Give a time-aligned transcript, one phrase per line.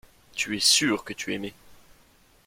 [0.33, 1.53] Tu es sûr que tu aimais.